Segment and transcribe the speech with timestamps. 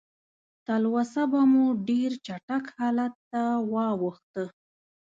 [0.65, 3.41] تلوسه به مو ډېر چټک حالت ته
[3.73, 4.43] واوښته.